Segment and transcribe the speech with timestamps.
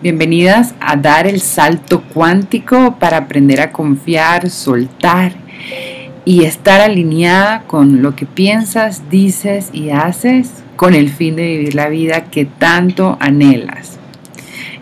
[0.00, 5.32] Bienvenidas a dar el salto cuántico para aprender a confiar, soltar
[6.24, 11.74] y estar alineada con lo que piensas, dices y haces con el fin de vivir
[11.74, 13.98] la vida que tanto anhelas.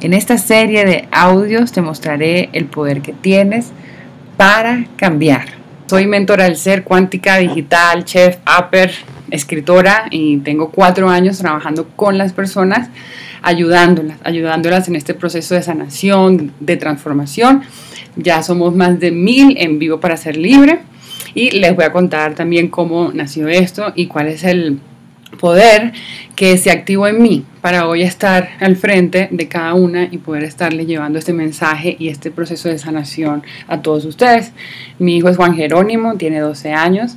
[0.03, 3.73] En esta serie de audios te mostraré el poder que tienes
[4.37, 5.47] para cambiar.
[5.87, 8.93] Soy mentora del ser cuántica digital, chef, upper,
[9.31, 12.89] escritora y tengo cuatro años trabajando con las personas,
[13.43, 17.63] ayudándolas, ayudándolas en este proceso de sanación, de transformación.
[18.17, 20.81] Ya somos más de mil en vivo para ser libre
[21.35, 24.81] y les voy a contar también cómo nació esto y cuál es el
[25.37, 25.93] poder
[26.35, 30.45] que se activó en mí para hoy estar al frente de cada una y poder
[30.45, 34.53] estarle llevando este mensaje y este proceso de sanación a todos ustedes.
[34.99, 37.17] Mi hijo es Juan Jerónimo, tiene 12 años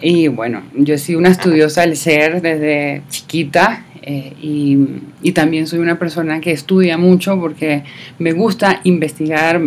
[0.00, 4.78] y bueno, yo he sido una estudiosa del ser desde chiquita eh, y,
[5.22, 7.84] y también soy una persona que estudia mucho porque
[8.18, 9.60] me gusta investigar,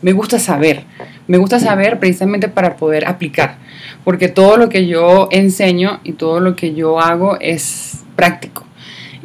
[0.00, 0.84] me gusta saber,
[1.26, 3.56] me gusta saber precisamente para poder aplicar,
[4.04, 8.64] porque todo lo que yo enseño y todo lo que yo hago es práctico.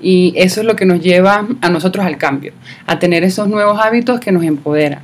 [0.02, 2.54] Y eso es lo que nos lleva a nosotros al cambio,
[2.88, 5.02] a tener esos nuevos hábitos que nos empoderan.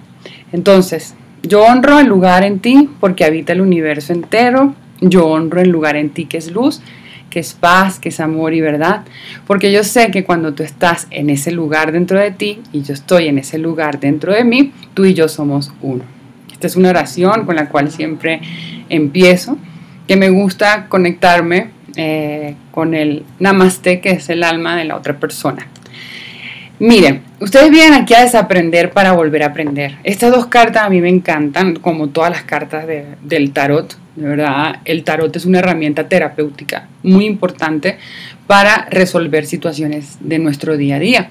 [0.53, 5.69] Entonces, yo honro el lugar en ti porque habita el universo entero yo honro el
[5.69, 6.81] lugar en ti que es luz,
[7.29, 9.03] que es paz, que es amor y verdad,
[9.45, 12.93] porque yo sé que cuando tú estás en ese lugar dentro de ti y yo
[12.93, 16.03] estoy en ese lugar dentro de mí, tú y yo somos uno.
[16.51, 18.39] Esta es una oración con la cual siempre
[18.87, 19.57] empiezo,
[20.07, 25.19] que me gusta conectarme eh, con el namaste, que es el alma de la otra
[25.19, 25.67] persona.
[26.79, 29.95] Miren, ustedes vienen aquí a desaprender para volver a aprender.
[30.03, 32.85] Estas dos cartas a mí me encantan, como todas las cartas
[33.21, 33.97] del tarot.
[34.15, 37.97] De verdad, el tarot es una herramienta terapéutica muy importante
[38.47, 41.29] para resolver situaciones de nuestro día a día.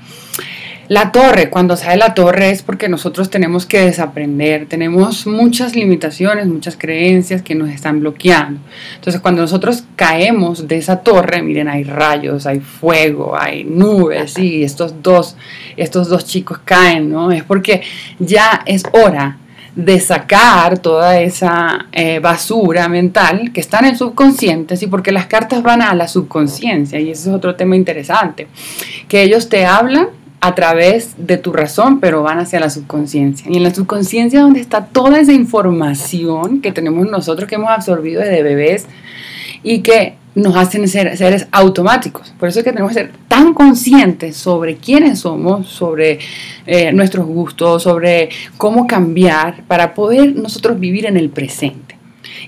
[0.89, 6.47] La torre, cuando sale la torre es porque nosotros tenemos que desaprender, tenemos muchas limitaciones,
[6.47, 8.61] muchas creencias que nos están bloqueando.
[8.97, 14.63] Entonces cuando nosotros caemos de esa torre, miren, hay rayos, hay fuego, hay nubes, y
[14.63, 15.37] estos dos,
[15.79, 17.33] estos dos chicos caen, ¿no?
[17.33, 17.83] Es porque
[18.19, 19.39] ya es hora
[19.75, 24.87] de sacar toda esa eh, basura mental que está en el subconsciente, ¿sí?
[24.87, 28.47] porque las cartas van a la subconsciencia y ese es otro tema interesante,
[29.09, 30.09] que ellos te hablan
[30.45, 33.51] a través de tu razón, pero van hacia la subconsciencia.
[33.51, 38.21] Y en la subconsciencia donde está toda esa información que tenemos nosotros, que hemos absorbido
[38.21, 38.87] desde bebés
[39.63, 42.35] y que nos hacen ser seres automáticos.
[42.39, 46.19] Por eso es que tenemos que ser tan conscientes sobre quiénes somos, sobre
[46.67, 48.29] eh, nuestros gustos, sobre
[48.59, 51.97] cómo cambiar para poder nosotros vivir en el presente.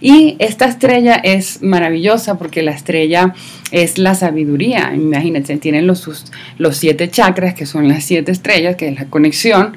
[0.00, 3.34] Y esta estrella es maravillosa porque la estrella
[3.70, 4.92] es la sabiduría.
[4.94, 9.76] Imagínense, tienen los, los siete chakras, que son las siete estrellas, que es la conexión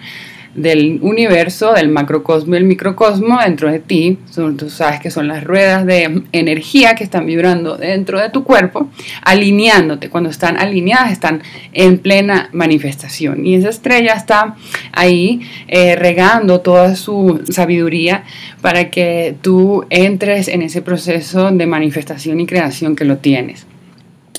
[0.56, 4.18] del universo, del macrocosmo y el microcosmo dentro de ti.
[4.58, 8.90] tú sabes que son las ruedas de energía que están vibrando dentro de tu cuerpo,
[9.22, 10.10] alineándote.
[10.10, 11.44] Cuando están alineadas, están
[11.74, 13.46] en plena manifestación.
[13.46, 14.56] Y esa estrella está
[14.92, 18.24] ahí eh, regando toda su sabiduría
[18.62, 23.66] para que tú entres en ese proceso de manifestación y creación que lo tienes.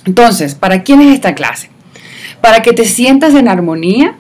[0.07, 1.71] Entonces, ¿para quién es esta clase?
[2.41, 4.17] Para que te sientas en armonía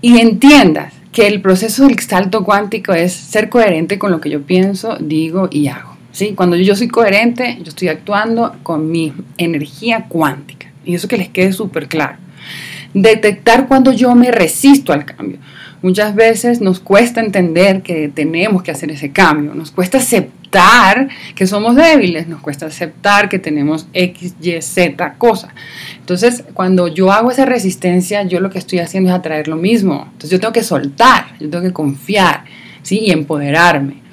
[0.00, 4.42] y entiendas que el proceso del salto cuántico es ser coherente con lo que yo
[4.42, 5.96] pienso, digo y hago.
[6.12, 6.34] ¿sí?
[6.34, 10.70] Cuando yo soy coherente, yo estoy actuando con mi energía cuántica.
[10.84, 12.16] Y eso que les quede súper claro.
[12.94, 15.38] Detectar cuando yo me resisto al cambio.
[15.82, 20.37] Muchas veces nos cuesta entender que tenemos que hacer ese cambio, nos cuesta aceptar
[21.34, 25.54] que somos débiles, nos cuesta aceptar que tenemos X, Y, Z cosa.
[25.98, 30.04] Entonces, cuando yo hago esa resistencia, yo lo que estoy haciendo es atraer lo mismo.
[30.06, 32.44] Entonces, yo tengo que soltar, yo tengo que confiar,
[32.82, 33.00] ¿sí?
[33.00, 34.07] Y empoderarme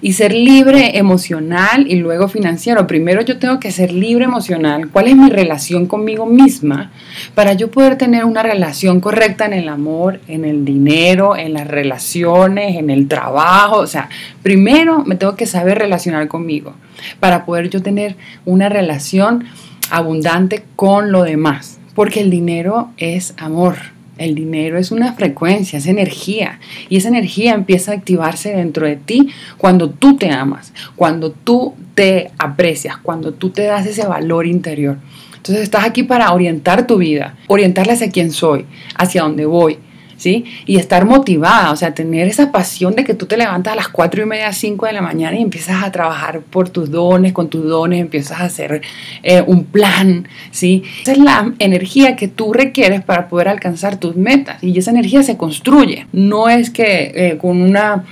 [0.00, 2.86] y ser libre emocional y luego financiero.
[2.86, 4.90] Primero yo tengo que ser libre emocional.
[4.90, 6.90] ¿Cuál es mi relación conmigo misma
[7.34, 11.66] para yo poder tener una relación correcta en el amor, en el dinero, en las
[11.66, 13.78] relaciones, en el trabajo?
[13.78, 14.08] O sea,
[14.42, 16.74] primero me tengo que saber relacionar conmigo
[17.20, 19.44] para poder yo tener una relación
[19.90, 21.78] abundante con lo demás.
[21.94, 26.60] Porque el dinero es amor el dinero es una frecuencia, es energía.
[26.88, 29.28] Y esa energía empieza a activarse dentro de ti
[29.58, 34.98] cuando tú te amas, cuando tú te aprecias, cuando tú te das ese valor interior.
[35.36, 38.64] Entonces estás aquí para orientar tu vida, orientarla hacia quién soy,
[38.96, 39.78] hacia dónde voy,
[40.16, 40.44] ¿sí?
[40.66, 43.88] Y estar motivada, o sea, tener esa pasión de que tú te levantas a las
[43.88, 47.48] 4 y media, 5 de la mañana y empiezas a trabajar por tus dones, con
[47.48, 48.82] tus dones, empiezas a hacer
[49.22, 50.82] eh, un plan, ¿sí?
[51.02, 55.22] Esa es la energía que tú requieres para poder alcanzar tus metas y esa energía
[55.22, 56.06] se construye.
[56.12, 58.04] No es que eh, con una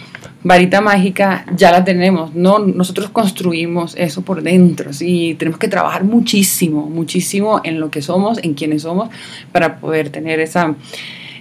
[0.45, 6.05] varita mágica ya la tenemos, no, nosotros construimos eso por dentro, y tenemos que trabajar
[6.05, 9.09] muchísimo, muchísimo en lo que somos, en quienes somos,
[9.53, 10.75] para poder tener esa,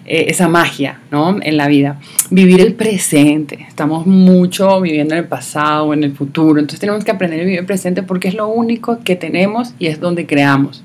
[0.05, 1.37] eh, esa magia ¿no?
[1.41, 1.99] en la vida.
[2.29, 3.65] Vivir el presente.
[3.67, 6.59] Estamos mucho viviendo en el pasado, en el futuro.
[6.59, 9.87] Entonces tenemos que aprender a vivir el presente porque es lo único que tenemos y
[9.87, 10.83] es donde creamos.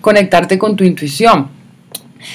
[0.00, 1.48] Conectarte con tu intuición.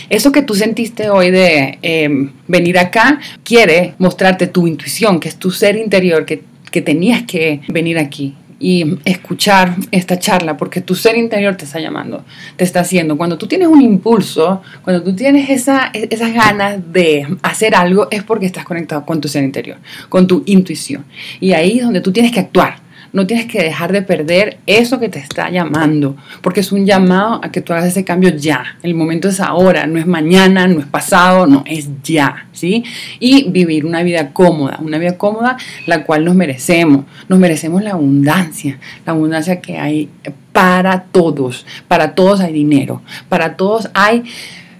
[0.10, 5.38] Eso que tú sentiste hoy de em, venir acá quiere mostrarte tu intuición, que es
[5.38, 10.95] tu ser interior, que, que tenías que venir aquí y escuchar esta charla, porque tu
[10.95, 12.24] ser interior te está llamando,
[12.56, 13.18] te está haciendo.
[13.18, 18.24] Cuando tú tienes un impulso, cuando tú tienes esa, esas ganas de hacer algo, es
[18.24, 19.77] porque estás conectado con tu ser interior,
[20.09, 21.06] con tu intuición.
[21.39, 25.00] Y ahí es donde tú tienes que actuar no tienes que dejar de perder eso
[25.00, 28.77] que te está llamando, porque es un llamado a que tú hagas ese cambio ya.
[28.83, 32.83] El momento es ahora, no es mañana, no es pasado, no, es ya, ¿sí?
[33.19, 37.06] Y vivir una vida cómoda, una vida cómoda la cual nos merecemos.
[37.27, 40.09] Nos merecemos la abundancia, la abundancia que hay
[40.51, 41.65] para todos.
[41.88, 44.24] Para todos hay dinero, para todos hay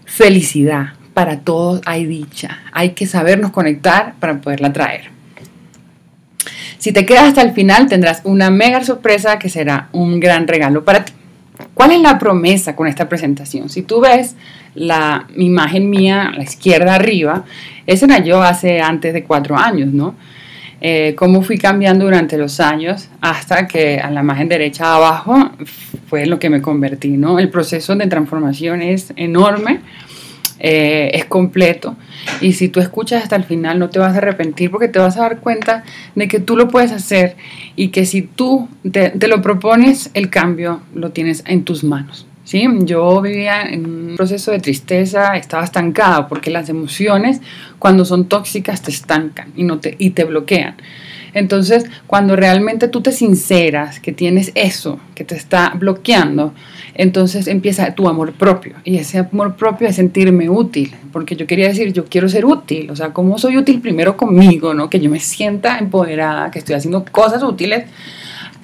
[0.06, 2.60] felicidad, para todos hay dicha.
[2.72, 5.17] Hay que sabernos conectar para poderla traer.
[6.78, 10.86] Si te quedas hasta el final tendrás una mega sorpresa que será un gran regalo
[10.86, 11.14] para ti.
[11.74, 13.70] ¿Cuál es la promesa con esta presentación?
[13.70, 14.36] Si tú ves
[14.76, 17.46] la imagen mía la izquierda arriba,
[17.88, 20.16] esa era yo hace antes de cuatro años, ¿no?
[20.80, 25.50] Eh, cómo fui cambiando durante los años hasta que a la imagen derecha abajo
[26.08, 27.40] fue lo que me convertí, ¿no?
[27.40, 29.80] El proceso de transformación es enorme
[30.60, 31.96] eh, es completo.
[32.42, 35.18] Y si tú escuchas hasta el final no te vas a arrepentir porque te vas
[35.18, 35.84] a dar cuenta
[36.16, 37.36] de que tú lo puedes hacer
[37.76, 42.26] y que si tú te, lo propones, el cambio lo tienes en tus manos.
[42.44, 42.68] ¿sí?
[42.82, 47.42] Yo vivía en un proceso de tristeza, estaba estancada porque las emociones
[47.80, 50.76] cuando son tóxicas te estancan y, no te, y te bloquean.
[51.38, 56.54] Entonces, cuando realmente tú te sinceras que tienes eso que te está bloqueando,
[56.96, 58.76] entonces empieza tu amor propio.
[58.84, 62.90] Y ese amor propio es sentirme útil, porque yo quería decir, yo quiero ser útil.
[62.90, 64.90] O sea, ¿cómo soy útil primero conmigo, ¿no?
[64.90, 67.86] Que yo me sienta empoderada, que estoy haciendo cosas útiles.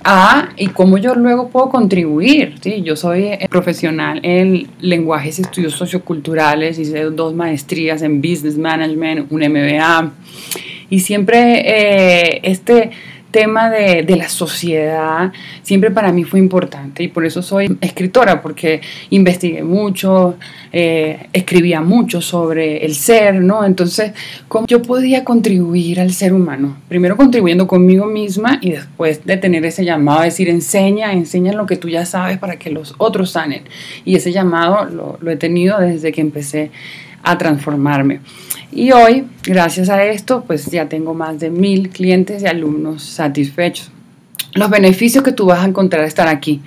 [0.06, 2.56] Ah, y cómo yo luego puedo contribuir.
[2.62, 2.82] ¿sí?
[2.82, 9.32] Yo soy eh, profesional en lenguajes y estudios socioculturales, hice dos maestrías en business management,
[9.32, 10.12] un MBA,
[10.94, 12.92] y siempre eh, este
[13.32, 15.32] tema de, la sociedad
[15.64, 18.80] siempre para mí fue importante y por eso soy escritora, porque
[19.10, 20.38] investigué mucho,
[20.72, 23.66] eh, escribía mucho sobre el ser, ¿no?
[23.66, 24.12] Entonces,
[24.48, 26.78] ¿cómo yo podía contribuir al ser humano?
[26.90, 31.66] Primero contribuyendo conmigo misma y después de tener ese llamado a decir, enseña, enseña lo
[31.66, 33.64] que tú ya sabes para que los otros sanen.
[34.06, 36.70] Y ese llamado lo, lo he tenido desde que empecé
[37.24, 38.20] a transformarme.
[38.72, 43.92] Y hoy, gracias a esto, pues ya tengo más de mil clientes y alumnos satisfechos.
[44.54, 46.62] Los beneficios que tú vas a encontrar estar aquí.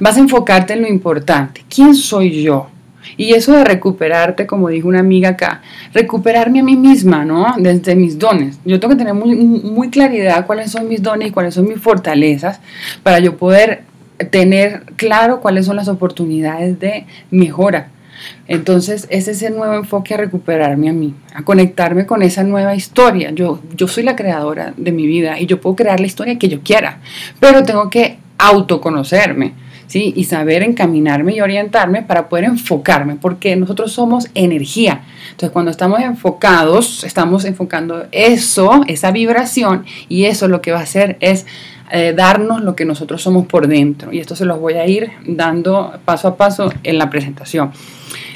[0.00, 1.64] Vas a enfocarte en lo importante.
[1.68, 2.68] ¿Quién soy yo?
[3.16, 5.62] Y eso de recuperarte, como dijo una amiga acá,
[5.92, 7.54] recuperarme a mí misma, ¿no?
[7.58, 8.58] Desde mis dones.
[8.64, 11.80] Yo tengo que tener muy, muy claridad cuáles son mis dones y cuáles son mis
[11.80, 12.60] fortalezas
[13.02, 13.82] para yo poder
[14.30, 17.88] tener claro cuáles son las oportunidades de mejora
[18.48, 22.74] entonces, ese es el nuevo enfoque a recuperarme a mí, a conectarme con esa nueva
[22.74, 23.30] historia.
[23.30, 26.48] Yo, yo soy la creadora de mi vida y yo puedo crear la historia que
[26.48, 27.00] yo quiera,
[27.38, 29.54] pero tengo que autoconocerme.
[29.90, 30.12] ¿Sí?
[30.14, 35.02] y saber encaminarme y orientarme para poder enfocarme, porque nosotros somos energía.
[35.32, 40.82] Entonces, cuando estamos enfocados, estamos enfocando eso, esa vibración, y eso lo que va a
[40.84, 41.44] hacer es
[41.90, 44.12] eh, darnos lo que nosotros somos por dentro.
[44.12, 47.72] Y esto se los voy a ir dando paso a paso en la presentación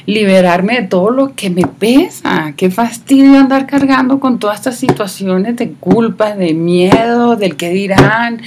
[0.07, 2.53] liberarme de todo lo que me pesa.
[2.57, 8.43] Qué fastidio andar cargando con todas estas situaciones de culpa, de miedo, del que dirán,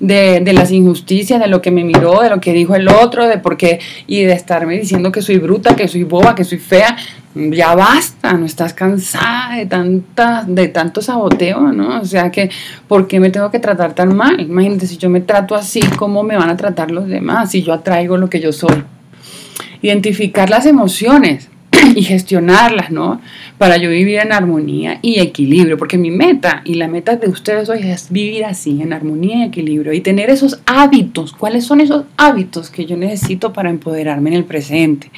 [0.00, 3.26] de, de, las injusticias, de lo que me miró, de lo que dijo el otro,
[3.28, 6.58] de por qué, y de estarme diciendo que soy bruta, que soy boba, que soy
[6.58, 6.96] fea.
[7.34, 12.00] Ya basta, no estás cansada de tanta, de tanto saboteo, ¿no?
[12.00, 12.50] O sea que,
[12.88, 14.38] ¿por qué me tengo que tratar tan mal?
[14.38, 17.50] Imagínate, si yo me trato así, ¿cómo me van a tratar los demás?
[17.50, 18.84] Si yo atraigo lo que yo soy
[19.82, 21.48] identificar las emociones.
[21.96, 23.20] y gestionarlas, ¿no?
[23.58, 27.68] Para yo vivir en armonía y equilibrio, porque mi meta y la meta de ustedes
[27.68, 31.32] hoy es vivir así, en armonía y equilibrio, y tener esos hábitos.
[31.32, 35.10] ¿Cuáles son esos hábitos que yo necesito para empoderarme en el presente?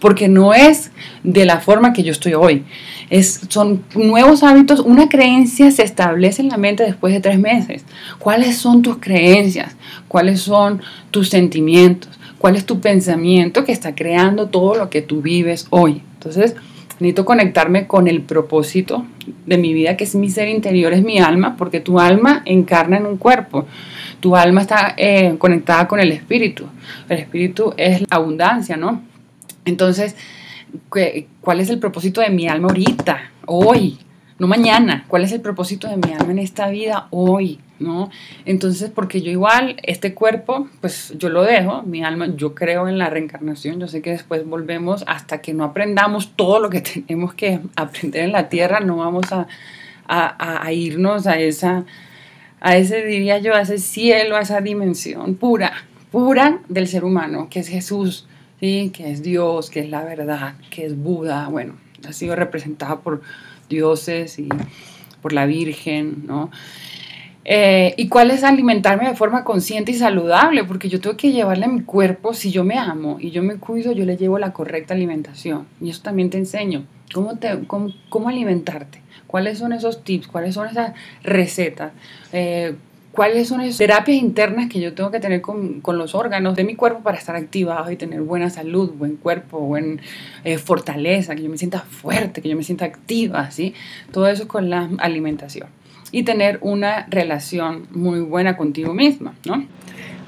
[0.00, 0.90] Porque no es
[1.22, 2.64] de la forma que yo estoy hoy,
[3.08, 7.84] es, son nuevos hábitos, una creencia se establece en la mente después de tres meses.
[8.18, 9.76] ¿Cuáles son tus creencias?
[10.06, 12.19] ¿Cuáles son tus sentimientos?
[12.40, 16.00] Cuál es tu pensamiento que está creando todo lo que tú vives hoy.
[16.14, 16.56] Entonces,
[16.98, 19.04] necesito conectarme con el propósito
[19.44, 22.96] de mi vida, que es mi ser interior, es mi alma, porque tu alma encarna
[22.96, 23.66] en un cuerpo.
[24.20, 26.64] Tu alma está eh, conectada con el espíritu.
[27.10, 29.02] El espíritu es la abundancia, ¿no?
[29.66, 30.16] Entonces,
[31.42, 33.98] ¿cuál es el propósito de mi alma ahorita, hoy?
[34.40, 35.04] No mañana.
[35.06, 37.60] ¿Cuál es el propósito de mi alma en esta vida hoy?
[37.78, 38.10] ¿no?
[38.44, 42.98] Entonces, porque yo igual, este cuerpo, pues yo lo dejo, mi alma, yo creo en
[42.98, 47.34] la reencarnación, yo sé que después volvemos hasta que no aprendamos todo lo que tenemos
[47.34, 49.46] que aprender en la tierra, no vamos a,
[50.72, 51.84] irnos a esa,
[52.60, 55.72] a ese, diría yo, a ese cielo, a esa dimensión pura,
[56.10, 58.26] pura del ser humano, que es Jesús,
[58.58, 58.90] ¿sí?
[58.94, 61.74] que es Dios, que es la verdad, que es Buda, bueno,
[62.08, 63.22] ha sido representada por
[63.68, 64.48] dioses y
[65.22, 66.50] por la Virgen, ¿no?
[67.44, 70.64] Eh, ¿Y cuál es alimentarme de forma consciente y saludable?
[70.64, 73.56] Porque yo tengo que llevarle a mi cuerpo, si yo me amo y yo me
[73.56, 75.66] cuido, yo le llevo la correcta alimentación.
[75.80, 76.84] Y eso también te enseño.
[77.12, 79.00] ¿Cómo, te, cómo, alimentarte?
[79.26, 80.28] ¿Cuáles son esos tips?
[80.28, 80.92] ¿Cuáles son esas
[81.22, 81.92] recetas?
[82.32, 82.74] Eh,
[83.12, 86.62] ¿Cuáles son esas terapias internas que yo tengo que tener con, con, los órganos de
[86.62, 90.00] mi cuerpo para estar activado y tener buena salud, buen cuerpo, buena
[90.44, 93.74] eh, fortaleza, que yo me sienta fuerte, que yo me sienta activa, ¿sí?
[94.12, 95.68] Todo eso con la alimentación
[96.12, 99.64] y tener una relación muy buena contigo misma, ¿no?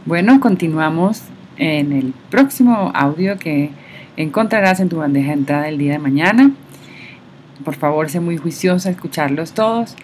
[0.05, 1.23] Bueno, continuamos
[1.59, 3.71] en el próximo audio que
[4.17, 6.51] encontrarás en tu bandeja de entrada el día de mañana.
[7.65, 9.97] Por favor, sé muy juiciosa escucharlos todos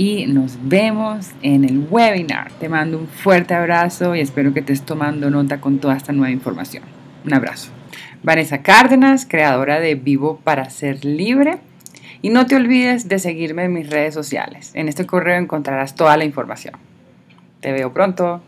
[0.00, 2.50] y nos vemos en el webinar.
[2.52, 6.30] Te mando un fuerte abrazo y espero que estés tomando nota con toda esta nueva
[6.30, 6.84] información.
[7.26, 7.70] Un abrazo.
[8.22, 11.58] Vanessa Cárdenas, creadora de Vivo para Ser Libre
[12.22, 14.70] y no te olvides de seguirme en mis redes sociales.
[14.72, 16.76] En este correo encontrarás toda la información.
[17.60, 18.40] Te veo pronto.